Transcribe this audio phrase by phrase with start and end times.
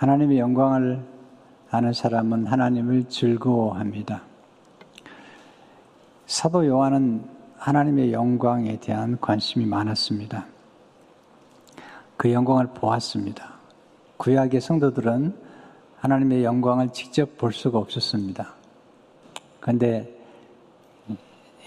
[0.00, 0.98] 하나님의 영광을
[1.70, 4.22] 아는 사람은 하나님을 즐거워합니다.
[6.24, 7.22] 사도 요한은
[7.58, 10.46] 하나님의 영광에 대한 관심이 많았습니다.
[12.16, 13.52] 그 영광을 보았습니다.
[14.16, 15.36] 구약의 성도들은
[15.98, 18.54] 하나님의 영광을 직접 볼 수가 없었습니다.
[19.60, 20.18] 그런데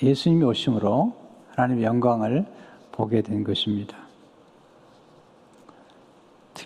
[0.02, 1.15] 예수님이 오심으로
[1.50, 2.47] 하나님의 영광을
[2.91, 4.02] 보게 된 것입니다.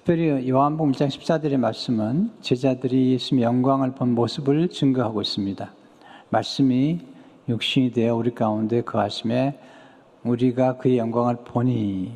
[0.08, 5.70] 특별히 요한복음 1장 14절의 말씀은 제자들이 예수님의 영광을 본 모습을 증거하고 있습니다.
[6.30, 7.02] 말씀이
[7.50, 9.60] 육신이 되어 우리 가운데 거하심에
[10.24, 12.14] 우리가 그의 영광을 보니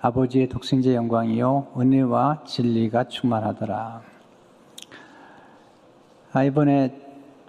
[0.00, 4.00] 아버지의 독생자 영광이요 은혜와 진리가 충만하더라.
[6.32, 6.94] 아, 이번에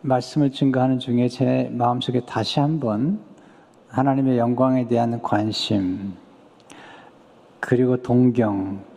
[0.01, 3.19] 말씀을 증거하는 중에 제 마음속에 다시 한번
[3.89, 6.15] 하나님의 영광에 대한 관심
[7.59, 8.94] 그리고 동경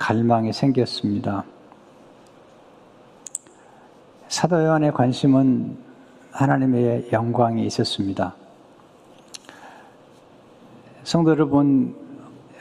[0.00, 1.44] 갈망이 생겼습니다.
[4.28, 5.76] 사도 요한의 관심은
[6.32, 8.34] 하나님의 영광이 있었습니다.
[11.04, 11.94] 성도 여러분,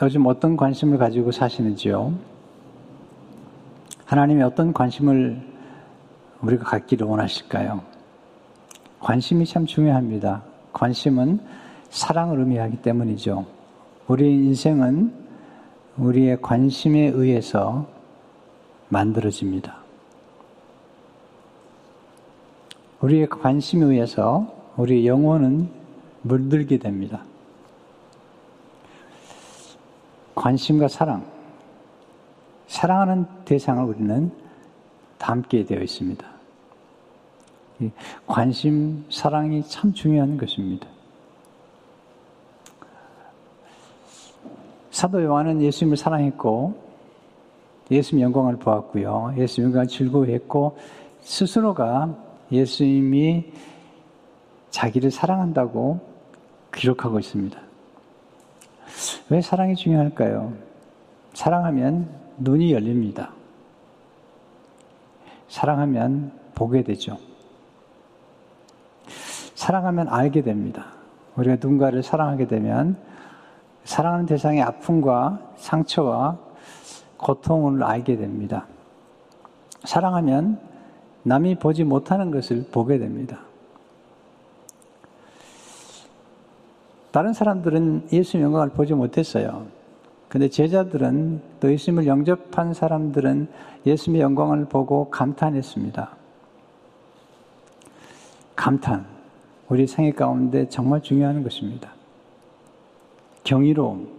[0.01, 2.13] 요즘 어떤 관심을 가지고 사시는지요?
[4.03, 5.41] 하나님의 어떤 관심을
[6.41, 7.81] 우리가 갖기를 원하실까요?
[8.99, 10.43] 관심이 참 중요합니다.
[10.73, 11.39] 관심은
[11.89, 13.45] 사랑을 의미하기 때문이죠.
[14.07, 15.18] 우리 인생은
[15.99, 17.85] 우리의 관심에 의해서
[18.87, 19.77] 만들어집니다.
[23.01, 24.47] 우리의 관심에 의해서
[24.77, 25.69] 우리 영혼은
[26.21, 27.23] 물들게 됩니다.
[30.35, 31.25] 관심과 사랑.
[32.67, 34.31] 사랑하는 대상을 우리는
[35.17, 36.25] 담게 되어 있습니다.
[38.25, 40.87] 관심, 사랑이 참 중요한 것입니다.
[44.99, 46.77] 사도 요한은 예수님을 사랑했고
[47.89, 49.33] 예수님 영광을 보았고요.
[49.37, 50.77] 예수님 영광을 즐거워했고
[51.21, 52.17] 스스로가
[52.51, 53.45] 예수님이
[54.71, 56.01] 자기를 사랑한다고
[56.75, 57.57] 기록하고 있습니다.
[59.29, 60.51] 왜 사랑이 중요할까요?
[61.31, 62.09] 사랑하면
[62.39, 63.31] 눈이 열립니다.
[65.47, 67.17] 사랑하면 보게 되죠.
[69.55, 70.87] 사랑하면 알게 됩니다.
[71.37, 72.97] 우리가 누군가를 사랑하게 되면
[73.89, 76.37] 사랑하는 대상의 아픔과 상처와
[77.17, 78.67] 고통을 알게 됩니다.
[79.83, 80.59] 사랑하면
[81.23, 83.39] 남이 보지 못하는 것을 보게 됩니다.
[87.09, 89.65] 다른 사람들은 예수의 영광을 보지 못했어요.
[90.27, 93.47] 근데 제자들은 또 예수님을 영접한 사람들은
[93.87, 96.15] 예수님의 영광을 보고 감탄했습니다.
[98.55, 99.07] 감탄.
[99.67, 101.98] 우리 생애 가운데 정말 중요한 것입니다.
[103.43, 104.09] 경이로움,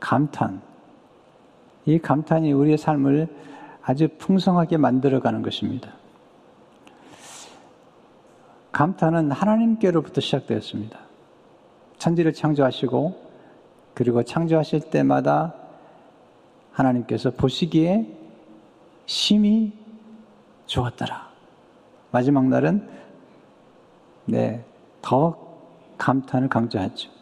[0.00, 0.60] 감탄.
[1.86, 3.28] 이 감탄이 우리의 삶을
[3.82, 5.92] 아주 풍성하게 만들어가는 것입니다.
[8.72, 10.98] 감탄은 하나님께로부터 시작되었습니다.
[11.96, 13.28] 천지를 창조하시고
[13.94, 15.54] 그리고 창조하실 때마다
[16.72, 18.06] 하나님께서 보시기에
[19.06, 19.72] 심히
[20.66, 21.28] 좋았더라.
[22.12, 22.88] 마지막 날은
[24.26, 24.64] 네,
[25.02, 25.36] 더
[25.96, 27.17] 감탄을 강조하죠.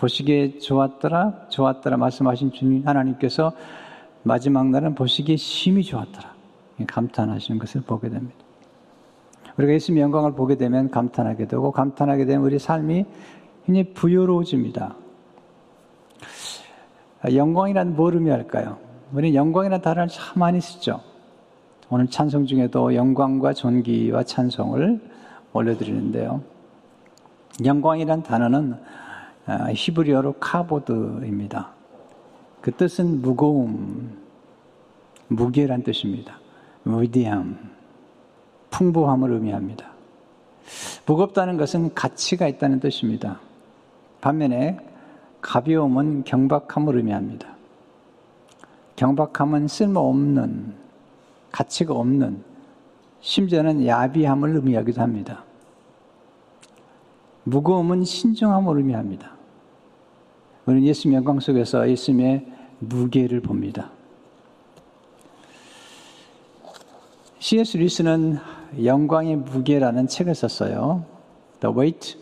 [0.00, 3.52] 보시기에 좋았더라, 좋았더라 말씀하신 주님 하나님께서
[4.22, 6.34] 마지막 날은 보시기에 심히 좋았더라.
[6.86, 8.34] 감탄하시는 것을 보게 됩니다.
[9.58, 13.04] 우리가 예수님의 영광을 보게 되면 감탄하게 되고 감탄하게 되면 우리 삶이
[13.66, 14.94] 굉장히 부여로워집니다.
[17.30, 18.78] 영광이란 뭘 의미할까요?
[19.12, 21.02] 우리는 영광이라는 단어를 참 많이 쓰죠.
[21.90, 25.00] 오늘 찬송 중에도 영광과 존귀와 찬송을
[25.52, 26.40] 올려드리는데요.
[27.62, 28.99] 영광이란 단어는 아,
[29.46, 31.70] 히브리어로 카보드입니다.
[32.60, 34.18] 그 뜻은 무거움,
[35.28, 36.38] 무게란 뜻입니다.
[36.84, 37.58] 위대함,
[38.70, 39.90] 풍부함을 의미합니다.
[41.06, 43.40] 무겁다는 것은 가치가 있다는 뜻입니다.
[44.20, 44.78] 반면에
[45.40, 47.48] 가벼움은 경박함을 의미합니다.
[48.96, 50.74] 경박함은 쓸모없는,
[51.50, 52.44] 가치가 없는,
[53.20, 55.44] 심지어는 야비함을 의미하기도 합니다.
[57.44, 59.32] 무거움은 신중함을 의미합니다.
[60.66, 62.46] 우리는 예수님 영광 속에서 예수님의
[62.80, 63.90] 무게를 봅니다.
[67.38, 67.78] C.S.
[67.78, 68.38] 리스는
[68.84, 71.04] 영광의 무게라는 책을 썼어요.
[71.60, 72.18] The Weight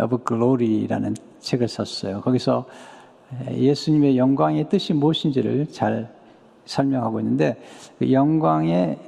[0.00, 2.20] of Glory라는 책을 썼어요.
[2.20, 2.66] 거기서
[3.50, 6.12] 예수님의 영광의 뜻이 무엇인지를 잘
[6.64, 7.62] 설명하고 있는데
[7.98, 8.98] 그 영광의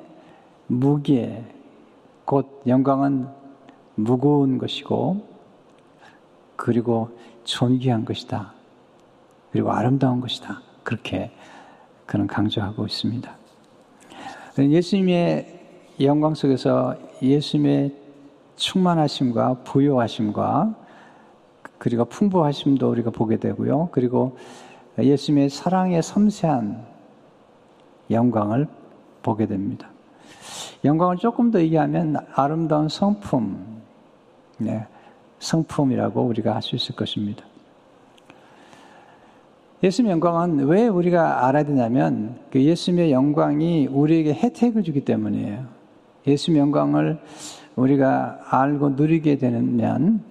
[0.69, 1.44] 무게
[2.25, 3.26] 곧 영광은
[3.96, 5.30] 무거운 것이고
[6.60, 7.08] 그리고
[7.44, 8.52] 존귀한 것이다.
[9.50, 10.60] 그리고 아름다운 것이다.
[10.82, 11.30] 그렇게
[12.04, 13.34] 그는 강조하고 있습니다.
[14.58, 15.58] 예수님의
[16.02, 17.96] 영광 속에서 예수님의
[18.56, 20.74] 충만하심과 부요하심과
[21.78, 23.88] 그리고 풍부하심도 우리가 보게 되고요.
[23.90, 24.36] 그리고
[24.98, 26.84] 예수님의 사랑의 섬세한
[28.10, 28.68] 영광을
[29.22, 29.88] 보게 됩니다.
[30.84, 33.80] 영광을 조금 더 얘기하면 아름다운 성품,
[34.58, 34.86] 네,
[35.40, 37.44] 성품이라고 우리가 할 수 있을 것입니다.
[39.82, 45.64] 예수님의 영광은 왜 우리가 알아야 되냐면 그 예수님의 영광이 우리에게 혜택을 주기 때문이에요.
[46.26, 47.19] 예수님의 영광을
[47.76, 50.22] 우리가 알고 누리게 되면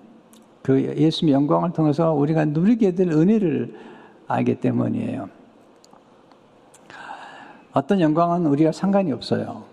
[0.62, 3.76] 그 예수님의 영광을 통해서 우리가 누리게 될 은혜를
[4.28, 5.30] 알기 때문이에요.
[7.74, 9.64] 어떤 영광은 우리가 상관이 없어요.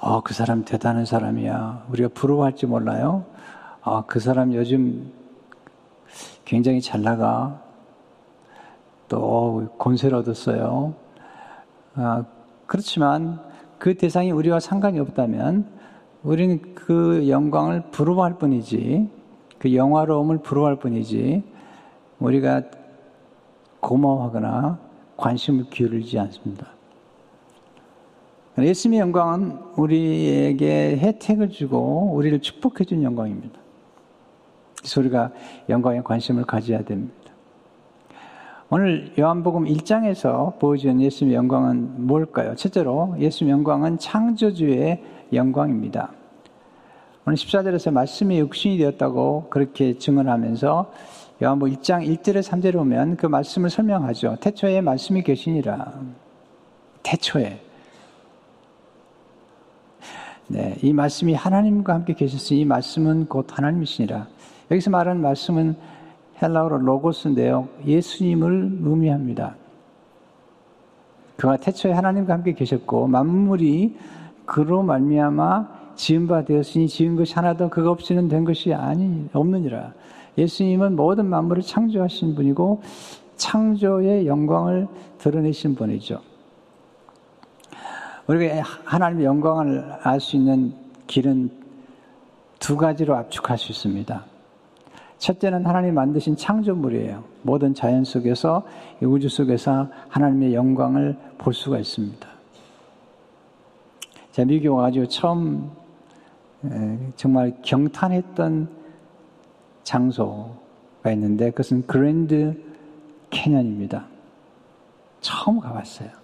[0.00, 1.86] 어, 그 사람 대단한 사람이야.
[1.90, 3.24] 우리가 부러워할지 몰라요.
[3.82, 5.12] 아, 그 사람 요즘
[6.44, 7.60] 굉장히 잘 나가.
[9.08, 10.94] 또 권세를 얻었어요.
[11.96, 12.24] 아,
[12.66, 13.40] 그렇지만
[13.78, 15.66] 그 대상이 우리와 상관이 없다면
[16.22, 19.10] 우리는 그 영광을 부러워할 뿐이지
[19.58, 21.42] 그 영화로움을 부러워할 뿐이지
[22.20, 22.62] 우리가
[23.80, 24.78] 고마워하거나
[25.16, 26.68] 관심을 기울이지 않습니다.
[28.58, 33.58] 예수님의 영광은 우리에게 혜택을 주고 우리를 축복해 준 영광입니다.
[34.78, 35.30] 그래서 우리가
[35.68, 37.14] 영광에 관심을 가져야 됩니다.
[38.68, 42.54] 오늘 요한복음 1장에서 보여주는 예수님의 영광은 뭘까요?
[42.54, 45.02] 첫째로 예수님의 영광은 창조주의
[45.32, 46.10] 영광입니다.
[47.26, 50.92] 오늘 14절에서 말씀이 육신이 되었다고 그렇게 증언하면서
[51.42, 54.36] 요한복음 1장 1절에 3절에 보면 그 말씀을 설명하죠.
[54.40, 56.00] 태초에 말씀이 계시니라.
[57.02, 57.71] 태초에.
[60.48, 64.26] 네, 이 말씀이 하나님과 함께 계셨으니 이 말씀은 곧 하나님이시니라.
[64.70, 65.76] 여기서 말하는 말씀은
[66.42, 67.68] 헬라어로 로고스인데요.
[67.86, 69.54] 예수님을 의미합니다.
[71.36, 73.96] 그가 태초에 하나님과 함께 계셨고 만물이
[74.44, 79.92] 그로 말미암아 지은 바 되었으니 지은 것이 하나도 그가 없이는 된 것이 아니 없느니라.
[80.38, 82.82] 예수님은 모든 만물을 창조하신 분이고
[83.36, 84.88] 창조의 영광을
[85.18, 86.20] 드러내신 분이죠.
[88.32, 90.72] 우리가 하나님의 영광을 알 수 있는
[91.06, 91.50] 길은
[92.58, 94.24] 두 가지로 압축할 수 있습니다.
[95.18, 97.24] 첫째는 하나님 만드신 창조물이에요.
[97.42, 98.64] 모든 자연 속에서,
[99.02, 102.26] 우주 속에서 하나님의 영광을 볼 수가 있습니다.
[104.30, 105.70] 제가 미국에 와가지고 처음
[107.16, 108.68] 정말 경탄했던
[109.82, 112.58] 장소가 있는데 그것은 그랜드
[113.28, 114.06] 캐년입니다.
[115.20, 116.21] 처음 가봤어요.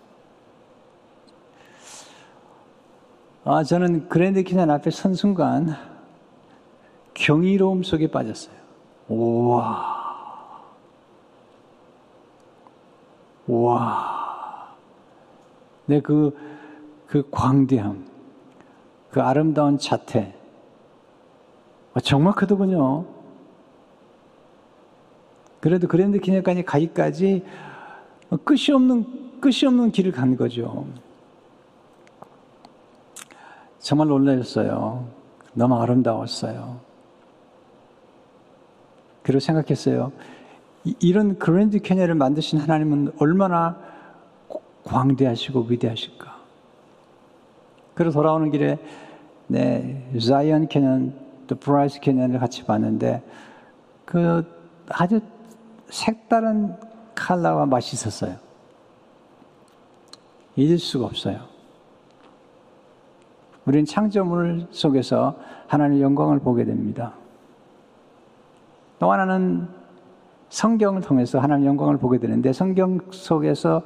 [3.45, 5.75] 아, 저는 그랜드 캐년 앞에 선 순간
[7.15, 8.55] 경이로움 속에 빠졌어요.
[9.09, 9.97] 우와.
[13.47, 14.77] 우와.
[15.87, 16.37] 내 그,
[17.07, 18.07] 그 광대함,
[19.11, 20.35] 그 아름다운 자태.
[21.95, 23.07] 아, 정말 크더군요.
[25.61, 27.45] 그래도 그랜드 기념관에 가기까지
[28.45, 30.87] 끝이 없는, 끝이 없는 길을 간 거죠.
[33.81, 35.07] 정말 놀라셨어요.
[35.55, 36.81] 너무 아름다웠어요.
[39.23, 40.13] 그리고 생각했어요.
[41.01, 43.79] 이런 그랜드 캐년을 만드신 하나님은 얼마나
[44.85, 46.39] 광대하시고 위대하실까.
[47.95, 48.79] 그리고 돌아오는 길에
[49.49, 51.15] 네, 자이언 캐년,
[51.47, 53.23] 또 브라이스 캐년을 같이 봤는데
[54.05, 54.45] 그
[54.89, 55.21] 아주
[55.91, 56.77] 색다른
[57.15, 58.37] 칼라와 맛이 있었어요.
[60.57, 61.58] 잊을 수가 없어요.
[63.69, 65.35] 우리는 창조물 속에서
[65.67, 67.13] 하나님의 영광을 보게 됩니다.
[68.99, 69.69] 또 하나는
[70.49, 73.83] 성경을 통해서 하나님 영광을 보게 되는데 성경 속에서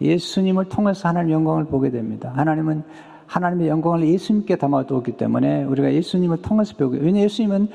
[0.00, 2.32] 예수님을 통해서 하나님 영광을 보게 됩니다.
[2.36, 2.84] 하나님은
[3.26, 6.96] 하나님의 영광을 예수님께 담아두었기 때문에 우리가 예수님을 통해서 배우게.
[6.98, 7.68] 왜냐 예수님은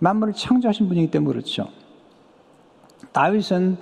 [0.00, 1.68] 만물을 창조하신 분이기 때문에 그렇죠.
[3.12, 3.76] 다윗은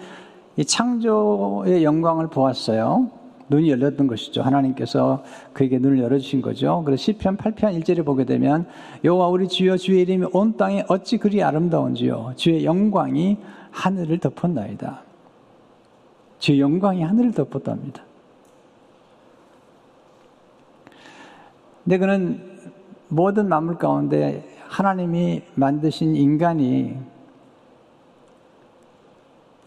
[0.59, 3.09] 이 창조의 영광을 보았어요.
[3.49, 4.43] 눈이 열렸던 것이죠.
[4.43, 5.23] 하나님께서
[5.53, 6.83] 그에게 눈을 열어주신 거죠.
[6.85, 8.67] 그래서 시편 8편 1절에 보게 되면
[9.05, 12.33] 여호와 우리 주여 주의 이름이 온 땅에 어찌 그리 아름다운지요.
[12.37, 13.39] 주의 영광이
[13.71, 15.03] 하늘을 덮었나이다.
[16.39, 18.03] 주의 영광이 하늘을 덮었답니다.
[21.85, 22.55] 근데 그는
[23.09, 26.97] 모든 만물 가운데 하나님이 만드신 인간이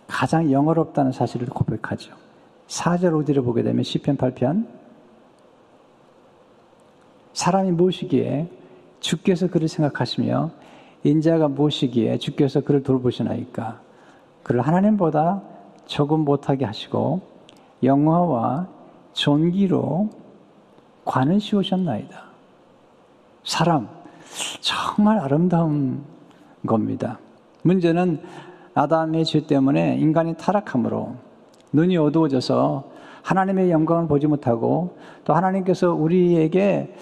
[0.08, 2.27] 가장 영어롭다는 사실을 고백하죠.
[2.68, 4.68] 4절 5절을 보게 되면 10편 8편
[7.34, 8.50] 사람이 무엇이기에
[9.00, 10.52] 주께서 그를 생각하시며
[11.04, 13.80] 인자가 무엇이기에 주께서 그를 돌보시나이까
[14.44, 15.42] 그를 하나님보다
[15.86, 17.22] 조금 못하게 하시고
[17.84, 18.68] 영화와
[19.14, 20.10] 존귀로
[21.06, 22.24] 관을 씌우셨나이다.
[23.44, 23.88] 사람,
[24.60, 26.04] 정말 아름다운
[26.66, 27.20] 겁니다.
[27.64, 28.22] 문제는
[28.74, 31.16] 아담의 죄 때문에 인간이 타락함으로
[31.74, 32.92] 눈이 어두워져서
[33.24, 36.96] 하나님의 영광을 보지 못하고 또 하나님께서 우리에게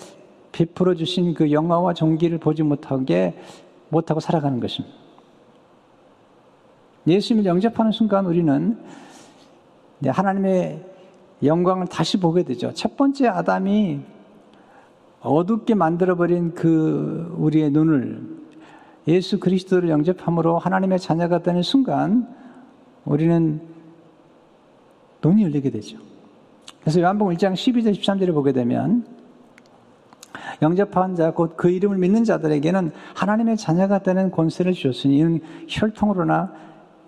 [0.52, 3.38] 베풀어 주신 그 영광과 존귀를 보지 못하게
[3.90, 4.96] 못하고 살아가는 것입니다.
[7.08, 8.80] 예수님을 영접하는 순간 우리는
[10.06, 10.84] 하나님의
[11.44, 12.74] 영광을 다시 보게 되죠.
[12.74, 14.00] 첫 번째 아담이
[15.22, 18.36] 어둡게 만들어버린 그 우리의 눈을
[19.08, 22.28] 예수 그리스도를 영접함으로 하나님의 자녀가 되는 순간
[23.04, 23.75] 우리는
[25.26, 25.98] 눈이 열리게 되죠.
[26.82, 29.06] 그래서 요한복음 1장 12절 13절을 보게 되면
[30.62, 36.54] 영접한 자, 곧 그 이름을 믿는 자들에게는 하나님의 자녀가 되는 권세를 주셨으니 이는 혈통으로나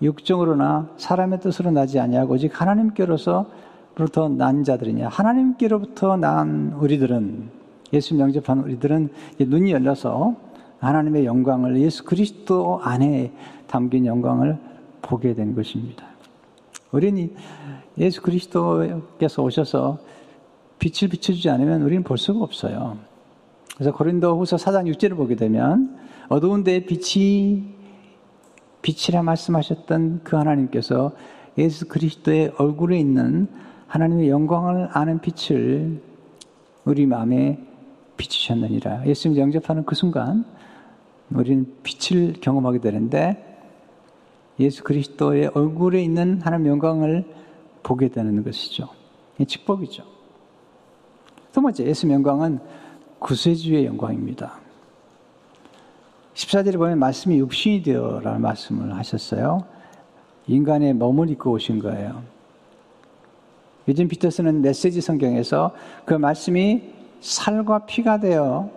[0.01, 5.09] 육정으로나 사람의 뜻으로 나지 아니하고 오직 하나님께로서부터 난 자들이냐.
[5.09, 7.49] 하나님께로부터 난 우리들은
[7.93, 9.09] 예수 영접한 우리들은
[9.39, 10.35] 눈이 열려서
[10.79, 13.31] 하나님의 영광을 예수 그리스도 안에
[13.67, 14.57] 담긴 영광을
[15.01, 16.05] 보게 된 것입니다.
[16.91, 17.33] 우리는
[17.97, 19.99] 예수 그리스도께서 오셔서
[20.79, 22.97] 빛을 비춰주지 않으면 우리는 볼 수가 없어요.
[23.75, 25.97] 그래서 고린도 후서 4장 6절을 보게 되면
[26.29, 27.63] 어두운 데 빛이
[28.81, 31.11] 빛이라 말씀하셨던 그 하나님께서
[31.57, 33.47] 예수 그리스도의 얼굴에 있는
[33.87, 36.01] 하나님의 영광을 아는 빛을
[36.85, 37.59] 우리 마음에
[38.17, 39.07] 비추셨느니라.
[39.07, 40.45] 예수님 영접하는 그 순간
[41.31, 43.43] 우리는 빛을 경험하게 되는데
[44.59, 47.25] 예수 그리스도의 얼굴에 있는 하나님의 영광을
[47.87, 48.89] 보게 되는 것이죠.
[49.39, 50.03] 이 축복이죠.
[51.53, 52.59] 두 번째, 예수 영광은
[53.19, 54.59] 구세주의 영광입니다.
[56.33, 59.63] 14절에 보면 말씀이 육신이 되어라는 말씀을 하셨어요.
[60.47, 62.23] 인간의 몸을 입고 오신 거예요.
[63.87, 66.83] 요즘 피터스는 메시지 성경에서 그 말씀이
[67.21, 68.69] 살과 피가 되어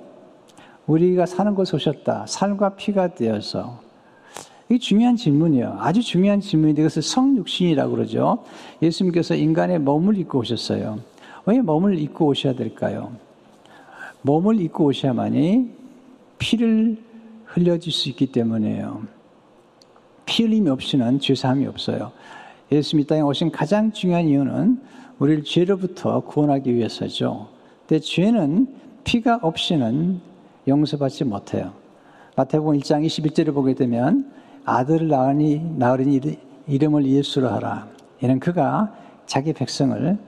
[0.86, 2.26] 우리가 사는 곳에 오셨다.
[2.28, 3.80] 살과 피가 되어서.
[4.70, 5.78] 이게 중요한 질문이에요.
[5.80, 8.44] 아주 중요한 질문인데 그것을 성육신이라고 그러죠.
[8.80, 11.00] 예수님께서 인간의 몸을 입고 오셨어요.
[11.46, 13.12] 왜 몸을 입고 오셔야 될까요?
[14.22, 15.70] 몸을 입고 오셔야만이
[16.38, 16.98] 피를
[17.46, 19.02] 흘려질 수 있기 때문에요.
[20.24, 22.12] 피 흘림이 없이는 죄사함이 없어요.
[22.70, 24.80] 예수님 이 땅에 오신 가장 중요한 이유는
[25.18, 27.48] 우리를 죄로부터 구원하기 위해서죠.
[27.88, 28.68] 근데 죄는
[29.02, 30.20] 피가 없이는
[30.68, 31.72] 용서받지 못해요.
[32.36, 34.30] 마태복음 1장 21절을 보게 되면
[34.64, 36.20] 아들을 낳으니 낳으니
[36.66, 37.88] 이름을 예수로 하라.
[38.20, 38.92] 이는 그가
[39.26, 40.18] 자기 백성을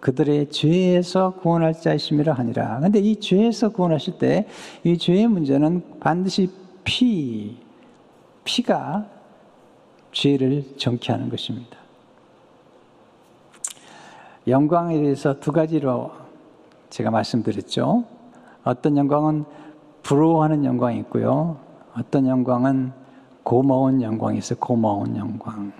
[0.00, 2.80] 그들의 죄에서 구원할 자이심이라 하니라.
[2.80, 4.46] 근데 이 죄에서 구원하실 때
[4.84, 6.50] 이 죄의 문제는 반드시
[6.84, 7.56] 피,
[8.44, 9.06] 피가
[10.12, 11.76] 죄를 정케하는 것입니다.
[14.46, 16.12] 영광에 대해서 두 가지로
[16.88, 18.04] 제가 말씀드렸죠.
[18.62, 19.44] 어떤 영광은
[20.02, 21.58] 부러워하는 영광이 있고요.
[21.98, 22.92] 어떤 영광은
[23.46, 24.58] 고마운 영광이 있어요.
[24.58, 25.72] 고마운 영광.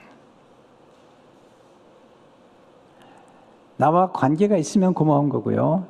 [3.76, 5.84] 나와 관계가 있으면 고마운 거고요.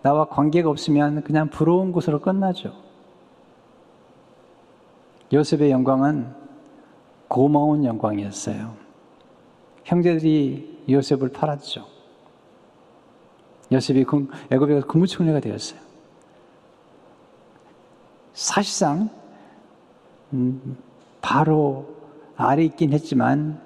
[0.00, 2.72] 나와 관계가 없으면 그냥 부러운 곳으로 끝나죠.
[5.30, 6.34] 요셉의 영광은
[7.28, 8.72] 고마운 영광이었어요.
[9.84, 11.84] 형제들이 요셉을 팔았죠.
[13.70, 14.06] 요셉이
[14.50, 15.78] 애굽에 국무총리가 되었어요.
[18.32, 19.10] 사실상
[20.32, 20.87] 음,
[21.20, 21.86] 바로
[22.36, 23.60] 아래 있긴 했지만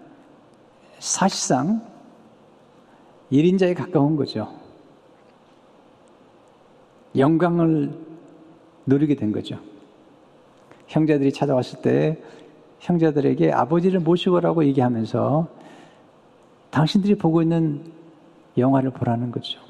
[0.98, 1.82] 사실상
[3.30, 4.48] 1인자에 가까운 거죠.
[7.16, 7.92] 영광을
[8.86, 9.58] 누리게 된 거죠.
[10.86, 12.18] 형제들이 찾아왔을 때
[12.80, 15.48] 형제들에게 아버지를 모시고라고 얘기하면서
[16.70, 17.92] 당신들이 보고 있는
[18.58, 19.60] 영화를 보라는 거죠.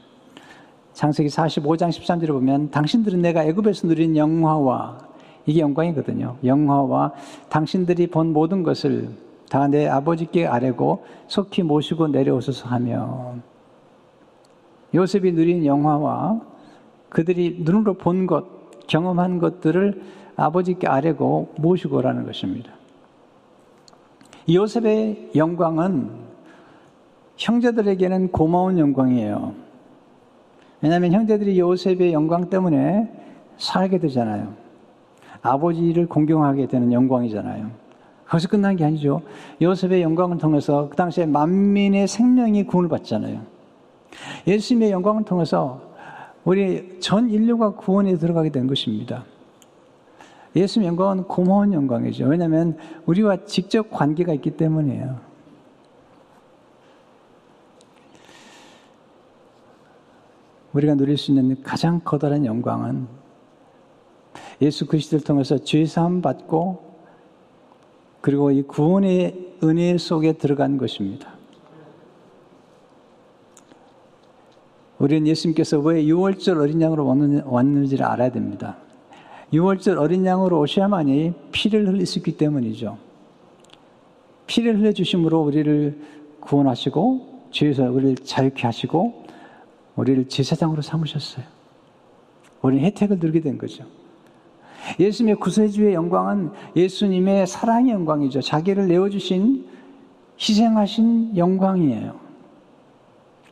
[0.92, 5.11] 창세기 45장 13절을 보면 당신들은 내가 애굽에서 누린 영화와
[5.46, 6.36] 이게 영광이거든요.
[6.44, 7.12] 영화와
[7.48, 9.08] 당신들이 본 모든 것을
[9.52, 13.34] 다 내 아버지께 아뢰고 속히 모시고 내려오소서 하며
[14.94, 16.40] 요셉이 누린 영화와
[17.10, 18.46] 그들이 눈으로 본 것,
[18.86, 20.02] 경험한 것들을
[20.36, 22.72] 아버지께 아뢰고 모시고 라는 것입니다.
[24.50, 26.10] 요셉의 영광은
[27.36, 29.52] 형제들에게는 고마운 영광이에요.
[30.80, 33.12] 왜냐하면 형제들이 요셉의 영광 때문에
[33.58, 34.61] 살게 되잖아요.
[35.42, 37.70] 아버지를 공경하게 되는 영광이잖아요.
[38.26, 39.20] 거기서 끝난 게 아니죠.
[39.60, 43.42] 요셉의 영광을 통해서 그 당시에 만민의 생명이 구원을 받잖아요.
[44.46, 45.92] 예수님의 영광을 통해서
[46.44, 49.24] 우리 전 인류가 구원에 들어가게 된 것입니다.
[50.56, 52.26] 예수님 영광은 고마운 영광이죠.
[52.26, 55.32] 왜냐하면 우리와 직접 관계가 있기 때문이에요.
[60.72, 63.21] 우리가 누릴 수 있는 가장 커다란 영광은
[64.62, 66.92] 예수 그리스도를 통해서 죄 사함 받고
[68.20, 71.34] 그리고 이 구원의 은혜 속에 들어간 것입니다.
[75.00, 77.04] 우리는 예수님께서 왜 6월절 어린 양으로
[77.44, 78.76] 왔는지를 알아야 됩니다.
[79.52, 82.98] 6월절 어린 양으로 오셔야만이 피를 흘릴 수 있기 때문이죠.
[84.46, 85.98] 피를 흘려주심으로 우리를
[86.38, 89.24] 구원하시고 죄에서 우리를 자유케 하시고
[89.96, 91.44] 우리를 제사장으로 삼으셨어요.
[92.62, 93.84] 우리는 혜택을 누리게 된 거죠.
[94.98, 98.40] 예수님의 구세주의 영광은 예수님의 사랑의 영광이죠.
[98.40, 99.66] 자기를 내어주신
[100.38, 102.22] 희생하신 영광이에요.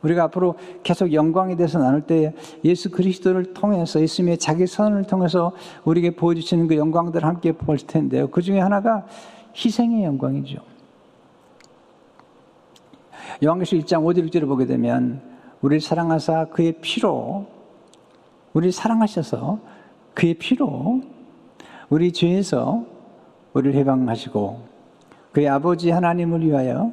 [0.02, 2.34] 우리가 앞으로 계속 영광에 대해서 나눌 때
[2.64, 5.52] 예수 그리스도를 통해서 예수님의 자기 선을 통해서
[5.84, 8.28] 우리에게 보여주시는 그 영광들을 함께 볼 텐데요.
[8.28, 9.06] 그 중에 하나가
[9.54, 10.58] 희생의 영광이죠.
[13.44, 15.20] 요한계시 1장 5절 6절을 보게 되면
[15.60, 17.46] 우리를 사랑하사 그의 피로
[18.54, 19.58] 우리를 사랑하셔서
[20.14, 21.02] 그의 피로
[21.90, 22.84] 우리 죄에서
[23.52, 24.60] 우리를 해방하시고
[25.32, 26.92] 그의 아버지 하나님을 위하여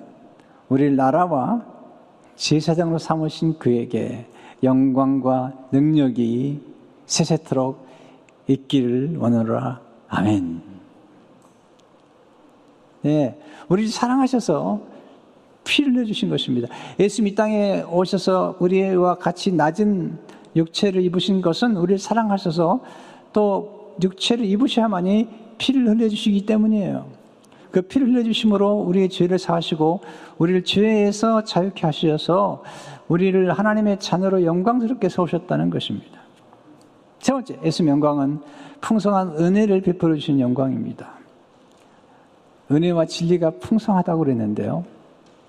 [0.70, 1.64] 우리를 나라와
[2.36, 4.26] 제사장으로 삼으신 그에게
[4.64, 6.62] 영광과 능력이
[7.06, 7.86] 세세토록
[8.48, 9.82] 있기를 원하노라.
[10.08, 10.62] 아멘.
[13.04, 13.40] 네,
[13.70, 14.82] 우리를 사랑하셔서
[15.64, 16.70] 피를 내주신 것입니다.
[17.00, 20.18] 예수님 이 땅에 오셔서 우리와 같이 낮은
[20.56, 22.82] 육체를 입으신 것은 우리를 사랑하셔서
[23.32, 25.28] 또 육체를 입으셔야만이
[25.58, 27.06] 피를 흘려주시기 때문이에요.
[27.72, 30.02] 그 피를 흘려주심으로 우리의 죄를 사하시고
[30.38, 32.64] 우리를 죄에서 자유케 하셔서
[33.08, 36.22] 우리를 하나님의 자녀로 영광스럽게 세우셨다는 것입니다.
[37.20, 38.40] 세 번째, 예수님 영광은
[38.82, 41.10] 풍성한 은혜를 베풀어 주신 영광입니다.
[42.72, 44.84] 은혜와 진리가 풍성하다고 그랬는데요.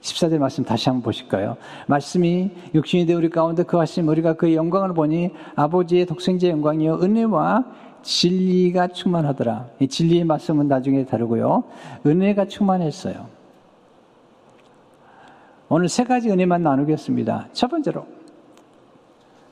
[0.00, 1.56] 14절 말씀 다시 한번 보실까요?
[1.88, 7.64] 말씀이 육신이 되어 우리 가운데 그 하심 우리가 그의 영광을 보니 아버지의 독생자의 영광이요 은혜와
[8.02, 9.68] 진리가 충만하더라.
[9.80, 11.64] 이 진리의 말씀은 나중에 다루고요.
[12.06, 13.26] 은혜가 충만했어요.
[15.68, 17.48] 오늘 세 가지 은혜만 나누겠습니다.
[17.52, 18.06] 첫 번째로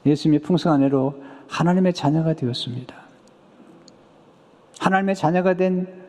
[0.07, 1.15] 예수님의 풍성한 은혜로
[1.49, 2.95] 하나님의 자녀가 되었습니다.
[4.79, 6.07] 하나님의 자녀가 된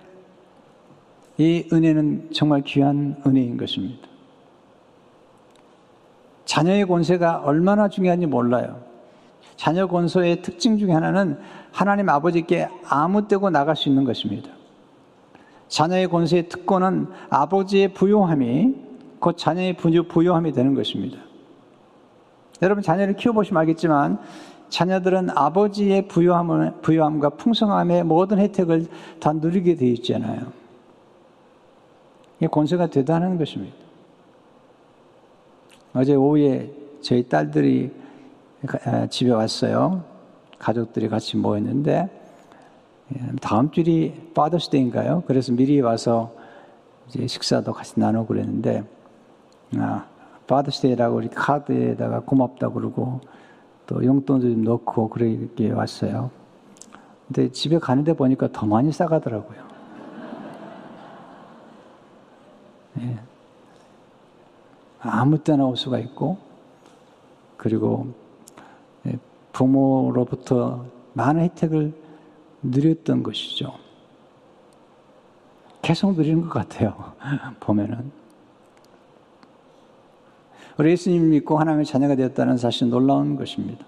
[1.38, 4.08] 이 은혜는 정말 귀한 은혜인 것입니다.
[6.46, 8.84] 자녀의 권세가 얼마나 중요한지 몰라요.
[9.58, 11.38] 자녀 권소의 특징 중에 하나는
[11.72, 14.50] 하나님 아버지께 아무 때고 나갈 수 있는 것입니다.
[15.68, 18.76] 자녀의 권세의 특권은 아버지의 부요함이
[19.20, 21.18] 곧 자녀의 부요함이 되는 것입니다.
[22.62, 24.20] 여러분 자녀를 키워보시면 알겠지만
[24.70, 28.86] 자녀들은 아버지의 부요함을, 부요함과 풍성함의 모든 혜택을
[29.20, 30.52] 다 누리게 되어 있잖아요.
[32.42, 33.76] 이 권세가 대단한 것입니다.
[35.94, 37.92] 어제 오후에 저희 딸들이
[39.10, 40.04] 집에 왔어요.
[40.58, 42.10] 가족들이 같이 모였는데
[43.16, 45.24] 예, 다음 주이 Father's Day인가요?
[45.28, 46.34] 그래서 미리 와서
[47.08, 48.84] 이제 식사도 같이 나누고 그랬는데
[49.78, 50.06] 아,
[50.48, 53.22] Father's Day라고 우리 카드에다가 고맙다 그러고
[53.86, 56.32] 또 용돈도 좀 넣고 그렇게 왔어요.
[57.28, 59.68] 근데 집에 가는데 보니까 더 많이 싸가더라고요.
[63.02, 63.20] 예.
[65.00, 66.38] 아무 때나 올 수가 있고
[67.56, 68.27] 그리고 예,
[69.58, 71.92] 부모로부터 많은 혜택을
[72.62, 73.74] 누렸던 것이죠.
[75.82, 77.14] 계속 누리는 것 같아요.
[77.60, 78.12] 보면은.
[80.78, 83.84] 우리 예수님 믿고 하나님의 자녀가 되었다는 사실 놀라운 것입니다.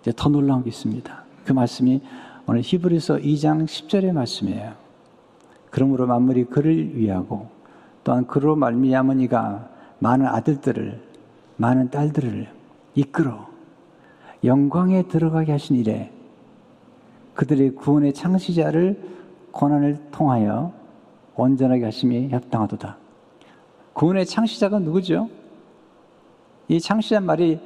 [0.00, 1.24] 이제 더 놀라운 게 있습니다.
[1.44, 2.00] 그 말씀이
[2.46, 4.74] 오늘 히브리서 2장 10절의 말씀이에요.
[5.70, 7.48] 그러므로 만물이 그를 위하고
[8.04, 11.02] 또한 그로 말미암은 이가 많은 아들들을
[11.56, 12.48] 많은 딸들을
[12.94, 13.57] 이끌어
[14.44, 16.10] 영광에 들어가게 하신 이래
[17.34, 19.00] 그들의 구원의 창시자를
[19.52, 20.72] 고난을 통하여
[21.36, 22.96] 온전하게 하심이 합당하도다.
[23.92, 25.28] 구원의 창시자가 누구죠?
[26.68, 27.60] 이 창시자 말이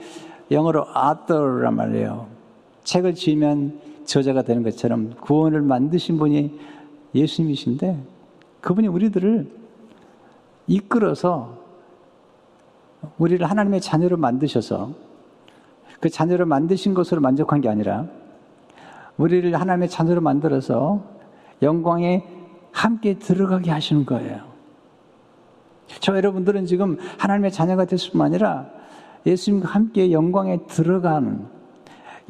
[0.50, 2.26] 영어로 author란 말이에요.
[2.84, 6.58] 책을 지으면 저자가 되는 것처럼 구원을 만드신 분이
[7.14, 7.98] 예수님이신데
[8.60, 9.50] 그분이 우리들을
[10.66, 11.58] 이끌어서
[13.18, 14.92] 우리를 하나님의 자녀로 만드셔서
[16.02, 18.06] 그 자녀를 만드신 것으로 만족한 게 아니라
[19.18, 21.04] 우리를 하나님의 자녀로 만들어서
[21.62, 22.24] 영광에
[22.72, 24.40] 함께 들어가게 하시는 거예요.
[26.00, 28.66] 저 여러분들은 지금 하나님의 자녀가 될 뿐만 아니라
[29.26, 31.46] 예수님과 함께 영광에 들어가는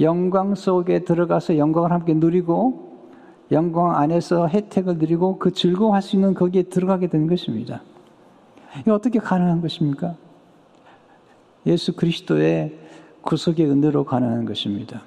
[0.01, 3.09] 영광 속에 들어가서 영광을 함께 누리고
[3.53, 7.81] 영광 안에서 혜택을 누리고 그 즐거워할 수 있는 거기에 들어가게 되는 것입니다.
[8.81, 10.15] 이게 어떻게 가능한 것입니까?
[11.65, 12.82] 예수 그리스도의
[13.23, 15.03] 구속의 은혜로 가는 것입니다.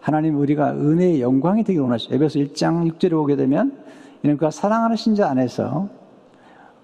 [0.00, 2.14] 하나님 우리가 은혜의 영광이 되기 원하시죠.
[2.14, 3.78] 에베소 1장 6절에 보게 되면
[4.22, 5.88] 이는 그가 사랑하는 신자 안에서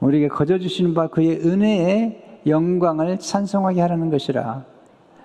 [0.01, 4.65] 우리에게 거저 주시는 바 그의 은혜의 영광을 찬송하게 하라는 것이라.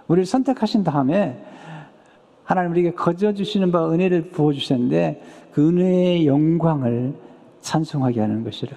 [0.08, 1.44] 우리를 선택하신 다음에
[2.44, 7.14] 하나님 우리에게 거저 주시는 바 은혜를 부어 주셨는데 그 은혜의 영광을
[7.62, 8.76] 찬송하게 하는 것이라.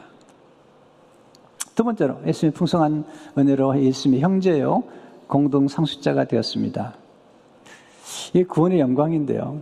[1.75, 3.05] 두 번째로 예수님의 풍성한
[3.37, 4.85] 은혜로 예수님의 형제요
[5.27, 6.95] 공동 상속자가 되었습니다.
[8.31, 9.61] 이게 구원의 영광인데요.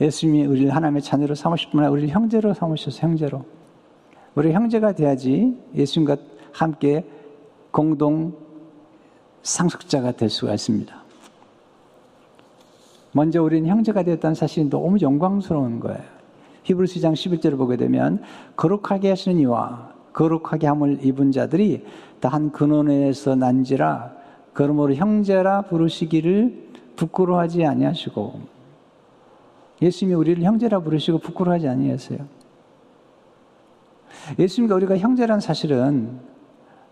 [0.00, 3.44] 예수님이 우리를 하나님의 자녀로 삼으실 뿐 아니라 우리를 형제로 삼으셔서 형제로.
[4.34, 6.16] 우리 형제가 돼야지 예수님과
[6.52, 7.04] 함께
[7.70, 8.34] 공동
[9.42, 11.02] 상속자가 될 수가 있습니다.
[13.12, 16.00] 먼저 우리는 형제가 되었다는 사실이 너무 영광스러운 거예요.
[16.64, 18.22] 히브리스 장 11절을 보게 되면
[18.56, 21.84] 거룩하게 하시는 이와 거룩하게 함을 입은 자들이
[22.20, 24.21] 다 한 근원에서 난지라
[24.52, 28.40] 그러므로 형제라 부르시기를 부끄러워하지 아니하시고
[29.80, 32.18] 예수님이 우리를 형제라 부르시고 부끄러워하지 아니하세요.
[34.38, 36.20] 예수님과 우리가 형제란 사실은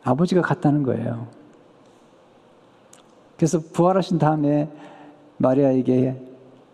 [0.03, 1.29] 아버지가 같다는 거예요.
[3.37, 4.69] 그래서 부활하신 다음에
[5.37, 6.17] 마리아에게